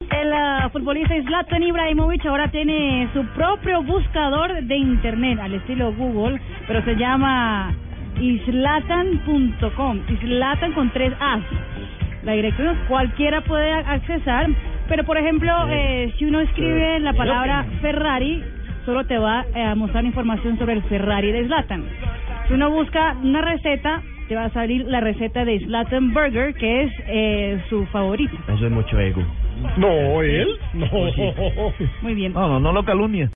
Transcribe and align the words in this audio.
El 0.00 0.70
futbolista 0.72 1.14
Zlatan 1.22 1.62
Ibrahimovic 1.62 2.26
ahora 2.26 2.50
tiene 2.50 3.08
su 3.14 3.24
propio 3.28 3.82
buscador 3.82 4.62
de 4.64 4.76
internet 4.76 5.38
al 5.40 5.54
estilo 5.54 5.92
Google, 5.94 6.38
pero 6.66 6.82
se 6.84 6.96
llama 6.96 7.72
islatan.com, 8.20 10.00
islatan 10.08 10.72
con 10.72 10.90
tres 10.90 11.14
A's. 11.18 11.42
La 12.24 12.32
dirección 12.32 12.76
cualquiera 12.88 13.40
puede 13.42 13.72
accesar, 13.72 14.48
pero 14.88 15.04
por 15.04 15.16
ejemplo, 15.16 15.52
eh, 15.70 16.12
si 16.18 16.26
uno 16.26 16.40
escribe 16.40 17.00
la 17.00 17.14
palabra 17.14 17.64
Ferrari, 17.80 18.44
solo 18.84 19.06
te 19.06 19.16
va 19.16 19.46
a 19.54 19.74
mostrar 19.76 20.04
información 20.04 20.58
sobre 20.58 20.74
el 20.74 20.82
Ferrari 20.82 21.32
de 21.32 21.46
Zlatan. 21.46 21.84
Si 22.48 22.54
uno 22.54 22.70
busca 22.70 23.16
una 23.22 23.40
receta, 23.40 24.02
te 24.28 24.34
va 24.34 24.44
a 24.44 24.50
salir 24.50 24.84
la 24.86 25.00
receta 25.00 25.44
de 25.44 25.60
Zlatan 25.60 26.12
Burger, 26.12 26.54
que 26.54 26.82
es 26.82 26.92
eh, 27.06 27.62
su 27.68 27.86
favorito. 27.86 28.36
Eso 28.48 28.66
es 28.66 28.72
mucho 28.72 28.98
ego. 28.98 29.22
No, 29.76 30.22
él. 30.22 30.58
No. 30.74 30.86
Muy 32.02 32.14
bien. 32.14 32.32
No, 32.32 32.48
no, 32.48 32.60
no 32.60 32.72
lo 32.72 32.84
calumnia. 32.84 33.30